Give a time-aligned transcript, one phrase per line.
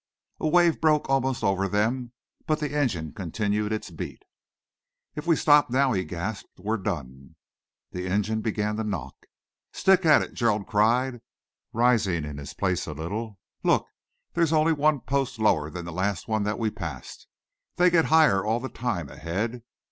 [0.39, 2.13] A wave broke almost over them
[2.47, 4.23] but the engine continued its beat.
[5.13, 7.35] "If we stop now," he gasped, "we're done!"
[7.91, 9.13] The engine began to knock.
[9.71, 11.21] "Stick at it," Gerald cried,
[11.71, 13.37] rising in his place a little.
[13.61, 13.85] "Look,
[14.33, 17.27] there's only one post lower than the last one that we passed.
[17.75, 19.61] They get higher all the time, ahead.